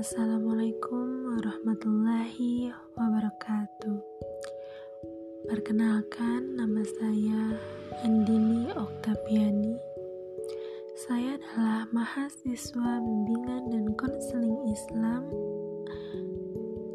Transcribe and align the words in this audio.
Assalamualaikum 0.00 1.36
warahmatullahi 1.36 2.72
wabarakatuh. 2.96 4.00
Perkenalkan, 5.44 6.56
nama 6.56 6.80
saya 6.88 7.60
Andini 8.00 8.72
Oktaviani. 8.72 9.76
Saya 11.04 11.36
adalah 11.36 11.84
mahasiswa 11.92 12.92
bimbingan 12.96 13.76
dan 13.76 13.92
konseling 14.00 14.72
Islam 14.72 15.28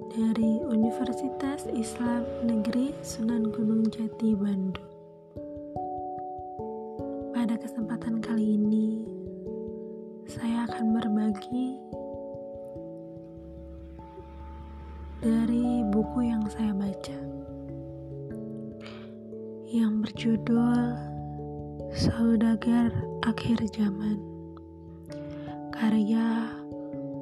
dari 0.10 0.66
Universitas 0.66 1.70
Islam 1.78 2.26
Negeri 2.42 2.90
Sunan 3.06 3.54
Gunung 3.54 3.86
Jati, 3.86 4.34
Bandung. 4.34 4.90
Pada 7.38 7.54
kesempatan 7.54 8.18
kali 8.18 8.58
ini, 8.58 9.06
saya 10.26 10.66
akan 10.66 10.98
berbagi 10.98 11.86
dari 15.26 15.82
buku 15.90 16.30
yang 16.30 16.46
saya 16.54 16.70
baca 16.78 17.18
yang 19.74 20.06
berjudul 20.06 20.94
Saudagar 21.98 22.94
Akhir 23.26 23.58
Zaman. 23.74 24.22
Karya 25.74 26.54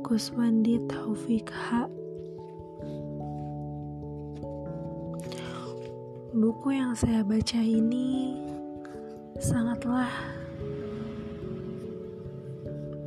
Kuswandi 0.03 0.84
Taufik 0.91 1.47
H. 1.47 1.88
Buku 6.35 6.75
yang 6.75 6.91
saya 6.99 7.23
baca 7.23 7.61
ini 7.63 8.35
sangatlah 9.39 10.11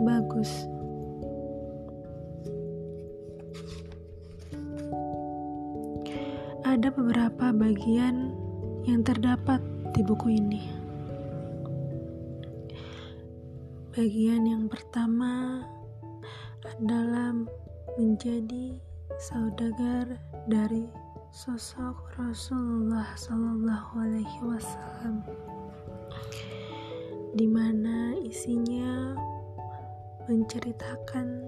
bagus 0.00 0.64
ada 6.76 6.92
beberapa 6.92 7.56
bagian 7.56 8.36
yang 8.84 9.00
terdapat 9.00 9.64
di 9.96 10.04
buku 10.04 10.36
ini. 10.36 10.60
Bagian 13.96 14.44
yang 14.44 14.68
pertama 14.68 15.64
adalah 16.76 17.32
menjadi 17.96 18.76
saudagar 19.16 20.20
dari 20.52 20.84
sosok 21.32 22.12
Rasulullah 22.20 23.08
Shallallahu 23.16 23.92
Alaihi 23.96 24.40
Wasallam, 24.44 25.24
di 27.40 27.48
mana 27.48 28.20
isinya 28.20 29.16
menceritakan 30.28 31.40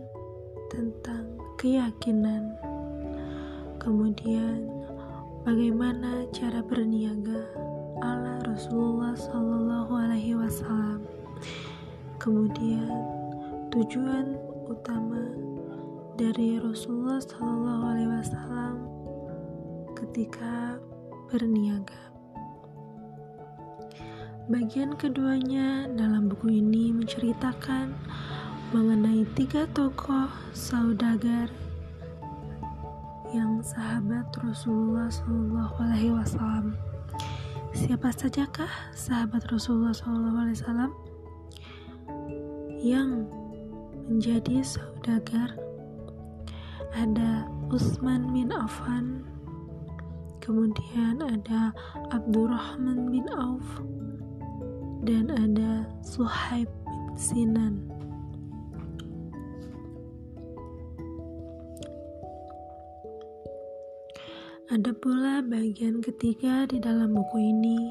tentang 0.72 1.36
keyakinan, 1.60 2.56
kemudian 3.76 4.77
bagaimana 5.48 6.28
cara 6.28 6.60
berniaga 6.60 7.40
ala 8.04 8.36
Rasulullah 8.44 9.16
Shallallahu 9.16 9.96
Alaihi 9.96 10.36
Wasallam. 10.36 11.08
Kemudian 12.20 12.92
tujuan 13.72 14.36
utama 14.68 15.24
dari 16.20 16.60
Rasulullah 16.60 17.16
Shallallahu 17.24 17.80
Alaihi 17.80 18.12
Wasallam 18.12 18.74
ketika 19.96 20.76
berniaga. 21.32 22.12
Bagian 24.52 25.00
keduanya 25.00 25.88
dalam 25.96 26.28
buku 26.28 26.60
ini 26.60 26.92
menceritakan 26.92 27.96
mengenai 28.76 29.24
tiga 29.32 29.64
tokoh 29.72 30.28
saudagar 30.52 31.48
yang 33.32 33.60
sahabat 33.60 34.24
Rasulullah 34.40 35.12
Shallallahu 35.12 35.74
Alaihi 35.84 36.12
Wasallam. 36.16 36.72
Siapa 37.76 38.08
sajakah 38.16 38.70
sahabat 38.96 39.44
Rasulullah 39.52 39.92
Shallallahu 39.92 40.38
Alaihi 40.48 40.56
Wasallam 40.56 40.90
yang 42.80 43.28
menjadi 44.08 44.64
saudagar? 44.64 45.52
Ada 46.96 47.44
Utsman 47.68 48.32
bin 48.32 48.48
Affan, 48.48 49.20
kemudian 50.40 51.20
ada 51.20 51.76
Abdurrahman 52.08 53.12
bin 53.12 53.28
Auf, 53.36 53.84
dan 55.04 55.28
ada 55.28 55.84
Suhaib 56.00 56.72
bin 56.88 57.12
Sinan. 57.12 57.87
Ada 64.68 64.92
pula 64.92 65.40
bagian 65.40 66.04
ketiga 66.04 66.68
di 66.68 66.76
dalam 66.76 67.16
buku 67.16 67.40
ini. 67.40 67.88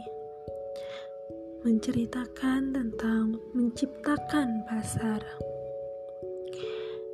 Menceritakan 1.65 2.69
tentang 2.69 3.33
menciptakan 3.57 4.61
pasar, 4.69 5.17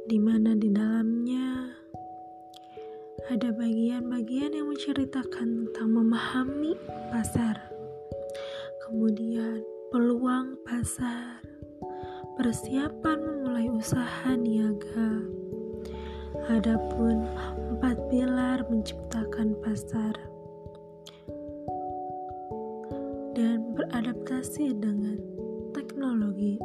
di 0.04 0.20
mana 0.20 0.52
di 0.60 0.68
dalamnya 0.68 1.80
ada 3.32 3.56
bagian-bagian 3.56 4.52
yang 4.52 4.68
menceritakan 4.68 5.72
tentang 5.72 5.96
memahami 5.96 6.76
pasar, 7.08 7.56
kemudian 8.84 9.64
peluang 9.96 10.60
pasar, 10.68 11.40
persiapan 12.36 13.16
memulai 13.16 13.72
usaha 13.72 14.36
niaga. 14.36 15.24
Adapun 16.52 17.24
empat 17.84 18.00
pilar 18.08 18.64
menciptakan 18.72 19.60
pasar 19.60 20.16
dan 23.36 23.60
beradaptasi 23.76 24.72
dengan 24.80 25.20
teknologi. 25.76 26.64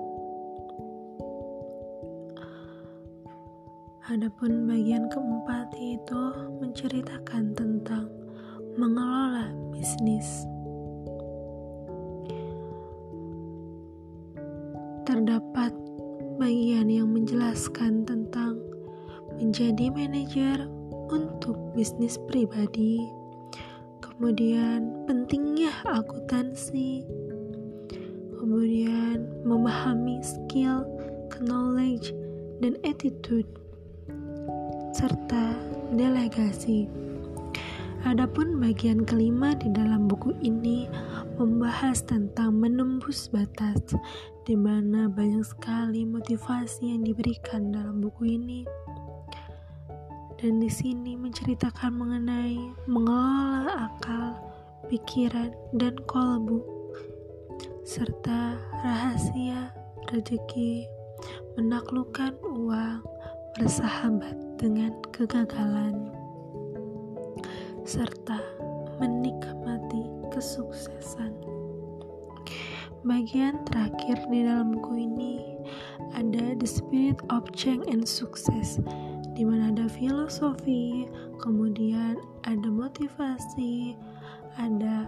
Adapun 4.14 4.70
bagian 4.70 5.10
keempat 5.10 5.74
yaitu 5.74 6.22
menceritakan 6.62 7.50
tentang 7.50 8.06
mengelola 8.78 9.50
bisnis. 9.74 10.46
Terdapat 15.02 15.74
bagian 16.38 16.86
yang 16.86 17.10
menjelaskan 17.10 18.06
tentang 18.06 18.62
menjadi 19.34 19.90
manajer 19.90 20.77
untuk 21.08 21.56
bisnis 21.72 22.20
pribadi, 22.28 23.00
kemudian 24.04 25.08
pentingnya 25.08 25.72
akuntansi, 25.88 27.04
kemudian 28.36 29.24
memahami 29.44 30.20
skill, 30.20 30.84
knowledge, 31.40 32.12
dan 32.60 32.76
attitude, 32.84 33.48
serta 34.92 35.56
delegasi. 35.96 36.90
Adapun 38.06 38.62
bagian 38.62 39.02
kelima 39.02 39.58
di 39.58 39.74
dalam 39.74 40.06
buku 40.06 40.30
ini 40.38 40.86
membahas 41.34 42.06
tentang 42.06 42.54
menembus 42.54 43.26
batas, 43.26 43.94
di 44.46 44.54
mana 44.54 45.10
banyak 45.10 45.42
sekali 45.42 46.06
motivasi 46.06 46.94
yang 46.94 47.02
diberikan 47.02 47.74
dalam 47.74 47.98
buku 47.98 48.38
ini 48.38 48.62
dan 50.38 50.62
di 50.62 50.70
sini 50.70 51.18
menceritakan 51.18 51.98
mengenai 51.98 52.70
mengelola 52.86 53.90
akal, 53.90 54.38
pikiran, 54.86 55.50
dan 55.74 55.98
kolbu, 56.06 56.62
serta 57.82 58.54
rahasia 58.86 59.74
rezeki, 60.14 60.86
menaklukkan 61.58 62.38
uang, 62.54 63.02
bersahabat 63.58 64.38
dengan 64.62 64.94
kegagalan, 65.10 66.14
serta 67.82 68.38
menikmati 69.02 70.06
kesuksesan. 70.30 71.34
Bagian 73.02 73.58
terakhir 73.66 74.22
di 74.30 74.46
dalam 74.46 74.78
buku 74.78 75.02
ini 75.02 75.34
ada 76.14 76.54
The 76.54 76.68
Spirit 76.70 77.18
of 77.26 77.50
Change 77.58 77.90
and 77.90 78.06
Success 78.06 78.78
di 79.38 79.46
mana 79.46 79.70
ada 79.70 79.86
filosofi, 79.86 81.06
kemudian 81.38 82.18
ada 82.42 82.66
motivasi, 82.66 83.94
ada 84.58 85.06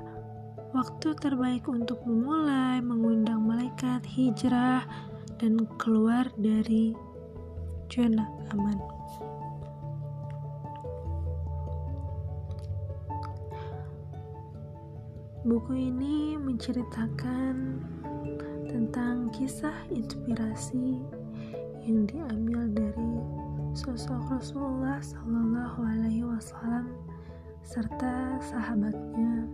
waktu 0.70 1.18
terbaik 1.18 1.66
untuk 1.66 1.98
memulai, 2.06 2.78
mengundang 2.78 3.42
malaikat, 3.42 4.06
hijrah, 4.06 4.86
dan 5.42 5.66
keluar 5.82 6.30
dari 6.38 6.94
zona 7.90 8.30
aman. 8.54 8.78
Buku 15.42 15.74
ini 15.74 16.38
menceritakan 16.38 17.82
tentang 18.70 19.26
kisah 19.34 19.74
inspirasi 19.90 21.02
yang 21.82 22.06
diambil 22.06 22.70
dari 22.70 23.39
sosok 23.70 24.34
Rasulullah 24.34 24.98
Shallallahu 24.98 25.78
Alaihi 25.86 26.26
Wasallam 26.26 26.90
serta 27.62 28.42
sahabatnya. 28.42 29.46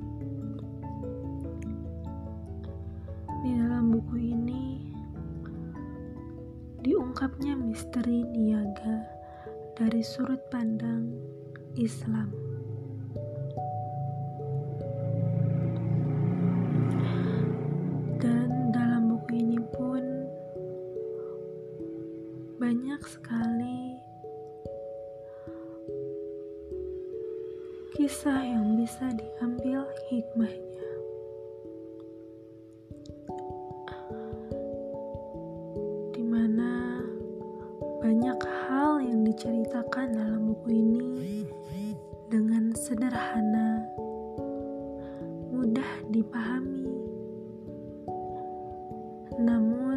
Di 3.45 3.51
dalam 3.61 3.93
buku 3.93 4.33
ini 4.33 4.89
diungkapnya 6.81 7.61
misteri 7.61 8.25
niaga 8.33 9.05
dari 9.77 10.01
sudut 10.01 10.41
pandang 10.49 11.13
Islam. 11.77 12.46
Kisah 28.07 28.39
yang 28.39 28.79
bisa 28.79 29.03
diambil 29.19 29.83
hikmahnya. 30.07 30.91
Di 36.15 36.23
mana 36.23 37.03
banyak 37.99 38.39
hal 38.47 39.03
yang 39.03 39.27
diceritakan 39.27 40.15
dalam 40.23 40.55
buku 40.55 40.71
ini 40.71 41.43
dengan 42.31 42.71
sederhana, 42.79 43.83
mudah 45.51 45.91
dipahami, 46.07 46.87
namun 49.35 49.96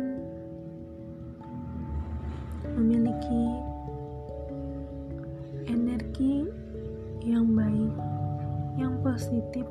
positif 9.20 9.68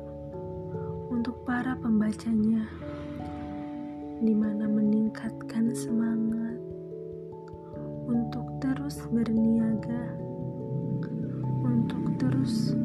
untuk 1.09 1.41
para 1.41 1.73
pembacanya, 1.81 2.69
di 4.21 4.29
mana 4.29 4.69
meningkatkan 4.69 5.73
semangat 5.73 6.61
untuk 8.05 8.45
terus 8.61 9.01
berniaga, 9.09 10.05
untuk 11.65 12.13
terus 12.21 12.77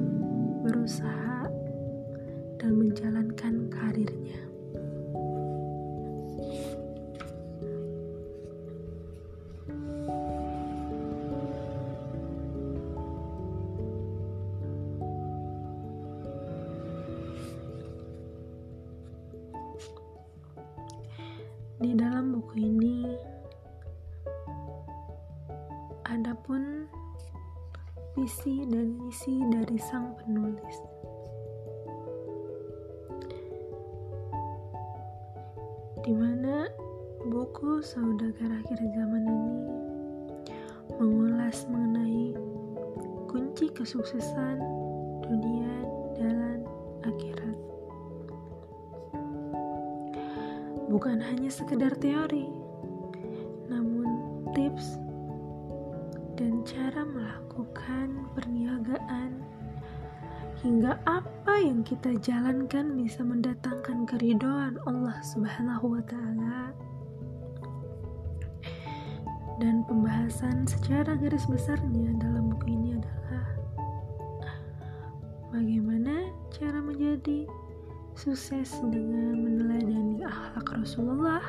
berusaha 0.64 1.52
dan 2.56 2.72
menjalankan 2.80 3.68
karirnya. 3.68 4.53
Di 21.84 21.92
dalam 21.92 22.32
buku 22.32 22.64
ini 22.64 23.04
ada 26.08 26.32
pun 26.32 26.88
visi 28.16 28.64
dan 28.64 28.96
misi 29.04 29.36
dari 29.52 29.76
sang 29.76 30.16
penulis. 30.16 30.80
Di 36.00 36.12
mana 36.16 36.72
buku 37.28 37.84
Saudagar 37.84 38.64
Akhir 38.64 38.80
Zaman 38.80 39.28
ini 39.28 39.60
mengulas 40.96 41.68
mengenai 41.68 42.32
kunci 43.28 43.68
kesuksesan 43.76 44.56
dunia 45.20 45.83
Bukan 50.84 51.18
hanya 51.20 51.48
sekedar 51.48 51.96
teori, 51.96 52.48
namun 53.72 54.06
tips 54.52 55.00
dan 56.34 56.66
cara 56.66 57.06
melakukan 57.06 58.26
perniagaan 58.34 59.38
hingga 60.64 60.96
apa 61.04 61.54
yang 61.60 61.84
kita 61.84 62.16
jalankan 62.24 62.96
bisa 62.96 63.20
mendatangkan 63.20 64.08
keridhaan 64.08 64.80
Allah 64.88 65.20
Subhanahu 65.20 65.98
wa 65.98 66.02
taala. 66.08 66.72
Dan 69.62 69.86
pembahasan 69.86 70.66
secara 70.66 71.14
garis 71.14 71.46
besarnya 71.46 72.10
dalam 72.18 72.50
buku 72.50 72.74
ini 72.74 72.98
adalah 72.98 73.46
bagaimana 75.54 76.26
cara 76.50 76.82
menjadi 76.82 77.46
sukses 78.14 78.78
dengan 78.88 79.42
meneladani 79.42 80.22
akhlak 80.22 80.70
Rasulullah, 80.78 81.42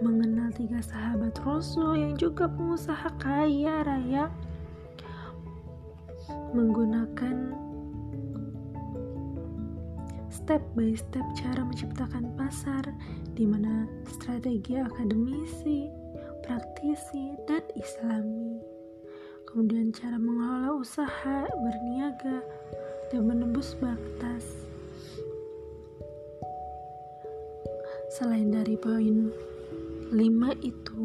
mengenal 0.00 0.48
tiga 0.56 0.80
sahabat 0.80 1.36
Rasul 1.44 2.00
yang 2.00 2.14
juga 2.16 2.48
pengusaha 2.48 3.08
kaya 3.20 3.84
raya, 3.84 4.32
menggunakan 6.56 7.52
step 10.44 10.60
by 10.76 10.92
step 10.92 11.24
cara 11.40 11.64
menciptakan 11.64 12.28
pasar 12.36 12.84
di 13.32 13.48
mana 13.48 13.88
strategi 14.08 14.76
akademisi, 14.76 15.88
praktisi, 16.44 17.32
dan 17.48 17.64
islami. 17.76 18.60
Kemudian 19.48 19.94
cara 19.94 20.18
mengelola 20.18 20.74
usaha, 20.76 21.46
berniaga, 21.48 22.42
dan 23.08 23.22
menembus 23.24 23.78
batas. 23.78 24.73
Selain 28.14 28.46
dari 28.46 28.78
poin 28.78 29.26
5 30.14 30.14
itu, 30.62 31.02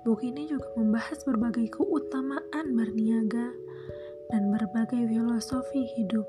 buku 0.00 0.32
ini 0.32 0.48
juga 0.48 0.64
membahas 0.80 1.20
berbagai 1.28 1.68
keutamaan 1.76 2.72
berniaga 2.72 3.52
dan 4.32 4.48
berbagai 4.48 5.12
filosofi 5.12 5.84
hidup. 5.92 6.24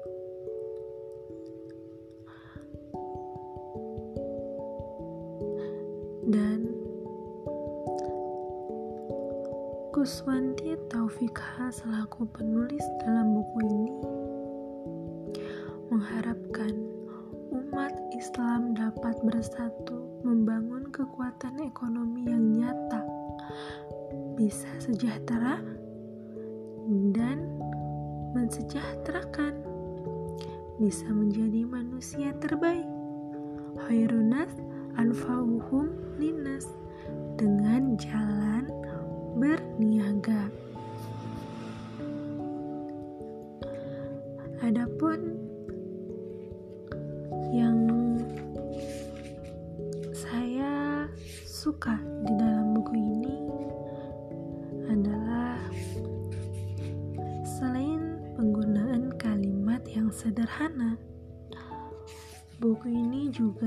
Dan 6.28 6.68
Kuswanti 9.96 10.76
Taufikha 10.92 11.72
selaku 11.72 12.28
penulis 12.36 12.84
dalam 13.08 13.40
buku 13.40 13.58
ini 13.64 13.92
mengharapkan 15.88 16.97
umat 17.78 17.94
Islam 18.10 18.74
dapat 18.74 19.22
bersatu 19.22 20.10
membangun 20.26 20.90
kekuatan 20.90 21.62
ekonomi 21.62 22.26
yang 22.26 22.58
nyata, 22.58 23.06
bisa 24.34 24.66
sejahtera, 24.82 25.62
dan 27.14 27.46
mensejahterakan, 28.34 29.62
bisa 30.82 31.06
menjadi 31.14 31.70
manusia 31.70 32.34
terbaik. 32.42 32.90
Khairunas 33.86 34.58
anfa'uhum 34.98 36.18
linas 36.18 36.66
dengan 37.38 37.94
jalan 38.02 38.74
berniaga. 39.38 40.50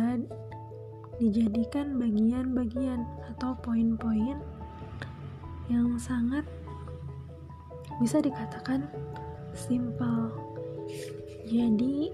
Juga 0.00 0.16
dijadikan 1.20 2.00
bagian-bagian 2.00 3.04
atau 3.28 3.52
poin-poin 3.60 4.40
yang 5.68 6.00
sangat 6.00 6.40
bisa 8.00 8.24
dikatakan 8.24 8.88
simpel. 9.52 10.32
Jadi 11.44 12.08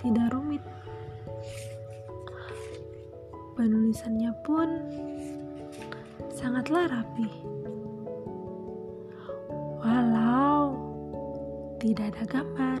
tidak 0.00 0.32
rumit. 0.32 0.64
Penulisannya 3.60 4.32
pun 4.40 4.68
sangatlah 6.32 6.88
rapi. 6.88 7.28
Walau 9.84 10.80
tidak 11.76 12.16
ada 12.16 12.40
gambar, 12.40 12.80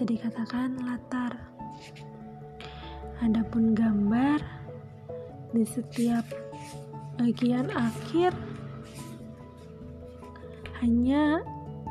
bisa 0.00 0.16
dikatakan 0.16 0.80
latar 0.80 1.36
Adapun 3.20 3.76
gambar 3.76 4.40
di 5.52 5.60
setiap 5.60 6.24
bagian 7.20 7.68
akhir 7.68 8.32
hanya 10.80 11.44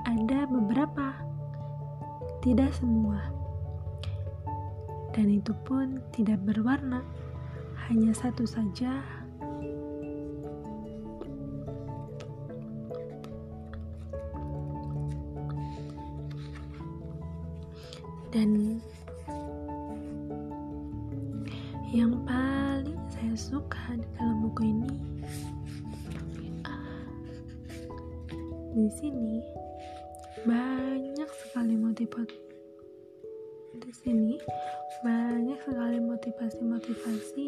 ada 0.09 0.49
beberapa, 0.49 1.13
tidak 2.41 2.73
semua. 2.73 3.29
Dan 5.13 5.29
itu 5.29 5.53
pun 5.69 6.01
tidak 6.09 6.41
berwarna, 6.49 7.05
hanya 7.93 8.09
satu 8.17 8.49
saja. 8.49 9.05
Dan 18.29 18.77
yang 21.89 22.13
paling 22.29 23.01
saya 23.09 23.33
suka 23.33 23.97
di 23.97 24.05
dalam 24.13 24.45
buku 24.45 24.61
ini 24.69 24.93
di 28.77 28.85
sini 28.93 29.41
banyak 30.45 31.25
sekali 31.33 31.73
motivasi 31.73 32.37
di 33.81 33.91
sini 33.91 34.37
banyak 35.01 35.57
sekali 35.65 35.97
motivasi-motivasi 35.97 37.47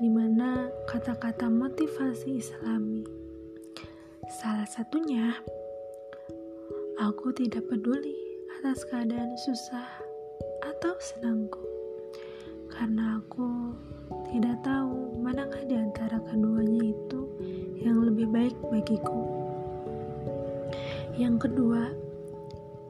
di 0.00 0.08
mana 0.08 0.68
kata-kata 0.88 1.48
motivasi 1.48 2.40
islami. 2.40 3.04
Salah 4.40 4.64
satunya 4.64 5.36
aku 7.00 7.32
tidak 7.32 7.64
peduli 7.64 8.12
atas 8.60 8.84
keadaan 8.84 9.32
susah 9.40 9.88
atau 10.60 10.92
senangku 11.00 11.64
karena 12.68 13.24
aku 13.24 13.72
tidak 14.28 14.60
tahu 14.60 15.16
manakah 15.16 15.64
di 15.64 15.80
antara 15.80 16.20
keduanya 16.28 16.92
itu 16.92 17.20
yang 17.80 18.04
lebih 18.04 18.28
baik 18.28 18.52
bagiku. 18.68 19.24
Yang 21.16 21.48
kedua, 21.48 21.88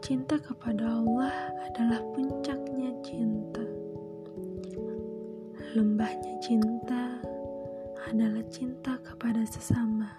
cinta 0.02 0.43
kepada 0.43 0.90
Allah 0.90 1.55
adalah 1.71 2.02
puncaknya 2.11 2.90
cinta. 3.07 3.62
Lembahnya 5.79 6.35
cinta 6.43 7.14
adalah 8.11 8.43
cinta 8.50 8.99
kepada 9.07 9.47
sesama. 9.47 10.11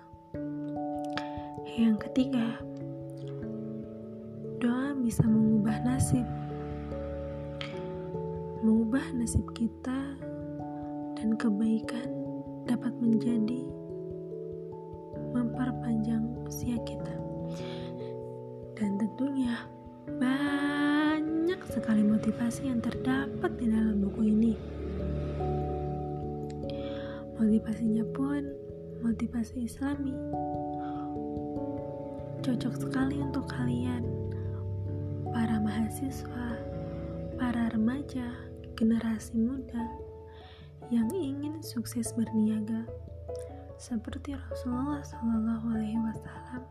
Yang 1.75 2.07
ketiga, 2.07 2.55
doa 4.61 4.93
bisa 4.93 5.25
mengubah 5.25 5.81
nasib. 5.81 6.21
Mengubah 8.61 9.01
nasib 9.17 9.41
kita 9.57 10.21
dan 11.17 11.33
kebaikan 11.33 12.05
dapat 12.69 12.93
menjadi 13.01 13.65
memperpanjang 15.33 16.21
usia 16.45 16.77
kita. 16.85 17.09
Dan 18.77 19.01
tentunya 19.01 19.65
banyak 20.21 21.57
sekali 21.65 22.05
motivasi 22.05 22.69
yang 22.69 22.85
terdapat 22.85 23.57
di 23.57 23.65
dalam 23.65 23.97
buku 23.97 24.29
ini. 24.29 24.53
Motivasinya 27.33 28.05
pun 28.13 28.45
motivasi 29.01 29.65
islami. 29.65 30.13
Cocok 32.45 32.73
sekali 32.77 33.17
untuk 33.21 33.49
kalian, 33.49 34.20
mahasiswa, 35.81 36.61
para 37.41 37.73
remaja, 37.73 38.37
generasi 38.77 39.33
muda 39.33 39.81
yang 40.93 41.09
ingin 41.09 41.57
sukses 41.65 42.13
berniaga 42.13 42.85
seperti 43.81 44.37
Rasulullah 44.37 45.01
Shallallahu 45.01 45.65
Alaihi 45.73 45.97
Wasallam. 45.97 46.63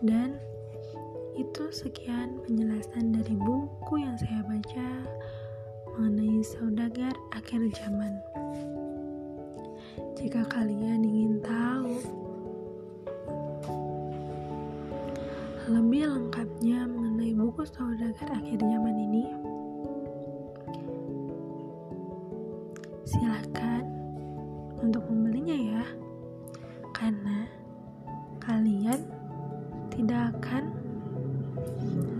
Dan 0.00 0.40
itu 1.36 1.68
sekian 1.68 2.40
penjelasan 2.48 3.20
dari 3.20 3.36
buku 3.36 4.00
yang 4.00 4.16
saya 4.16 4.40
baca 4.48 4.88
mengenai 5.92 6.40
saudagar 6.40 7.12
akhir 7.36 7.68
zaman. 7.76 8.16
Jika 10.16 10.48
kalian 10.48 11.04
ingin 11.04 11.44
tahu 11.44 12.23
lebih 15.64 16.04
lengkapnya 16.12 16.84
mengenai 16.84 17.32
buku 17.32 17.64
saudagar 17.64 18.28
akhir 18.36 18.60
zaman 18.60 18.96
ini, 19.00 19.24
silahkan 23.08 23.80
untuk 24.84 25.00
membelinya 25.08 25.56
ya 25.56 25.84
karena 26.92 27.48
kalian 28.44 29.00
tidak 29.88 30.36
akan 30.36 30.68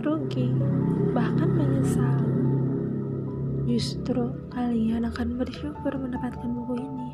rugi 0.01 0.49
bahkan 1.13 1.49
menyesal. 1.53 2.17
Justru 3.69 4.33
kalian 4.49 5.05
akan 5.05 5.37
bersyukur 5.37 5.93
mendapatkan 5.93 6.49
buku 6.49 6.81
ini 6.81 7.13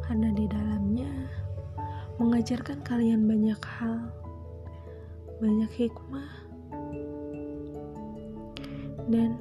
karena 0.00 0.32
di 0.32 0.48
dalamnya 0.48 1.12
mengajarkan 2.16 2.80
kalian 2.80 3.28
banyak 3.28 3.60
hal 3.60 4.08
banyak 5.36 5.70
hikmah 5.76 6.30
dan 9.12 9.36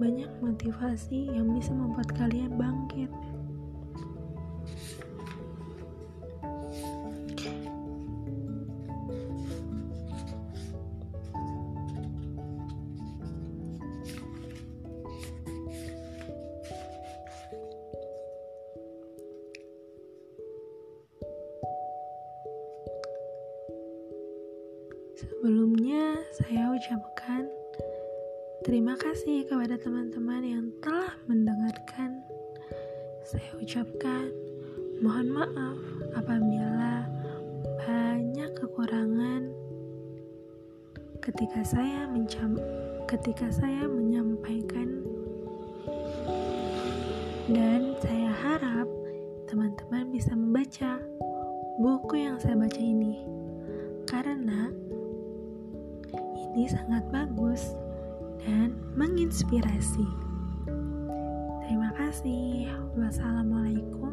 banyak 0.00 0.30
motivasi 0.40 1.28
yang 1.28 1.52
bisa 1.52 1.76
membuat 1.76 2.08
kalian 2.16 2.56
bangkit. 2.56 3.12
Sebelumnya, 25.20 26.16
saya 26.32 26.72
ucapkan 26.72 27.44
Terima 28.60 28.92
kasih 28.92 29.48
kepada 29.48 29.80
teman-teman 29.80 30.44
yang 30.44 30.68
telah 30.84 31.16
mendengarkan. 31.24 32.20
Saya 33.24 33.56
ucapkan 33.56 34.28
mohon 35.00 35.32
maaf 35.32 35.80
apabila 36.12 37.08
banyak 37.80 38.52
kekurangan 38.52 39.48
ketika 41.24 41.64
saya 41.64 42.04
mencam 42.04 42.60
ketika 43.08 43.48
saya 43.48 43.88
menyampaikan 43.88 45.08
dan 47.48 47.96
saya 48.04 48.28
harap 48.44 48.88
teman-teman 49.48 50.12
bisa 50.12 50.36
membaca 50.36 51.00
buku 51.80 52.28
yang 52.28 52.36
saya 52.36 52.60
baca 52.60 52.80
ini 52.80 53.24
karena 54.04 54.68
ini 56.54 56.66
sangat 56.66 57.06
bagus 57.14 57.78
dan 58.42 58.74
menginspirasi. 58.98 60.06
Terima 61.62 61.94
kasih. 61.94 62.66
Wassalamualaikum 62.98 64.09